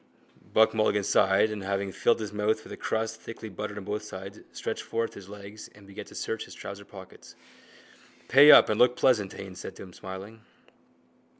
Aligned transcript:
Buck 0.51 0.73
Mulligan 0.73 1.03
sighed 1.03 1.51
and, 1.51 1.61
having 1.61 1.91
filled 1.91 2.19
his 2.21 2.33
mouth 2.33 2.63
with 2.63 2.73
a 2.73 2.75
crust 2.75 3.21
thickly 3.21 3.49
buttered 3.49 3.77
on 3.77 3.83
both 3.83 4.01
sides, 4.01 4.39
stretched 4.51 4.81
forth 4.81 5.13
his 5.13 5.29
legs 5.29 5.69
and 5.75 5.85
began 5.85 6.05
to 6.05 6.15
search 6.15 6.45
his 6.45 6.55
trouser 6.55 6.85
pockets. 6.85 7.35
—Pay 8.27 8.49
up 8.51 8.67
and 8.67 8.79
look 8.79 8.95
pleasant, 8.95 9.33
Haines 9.33 9.59
said 9.59 9.75
to 9.75 9.83
him, 9.83 9.93
smiling. 9.93 10.41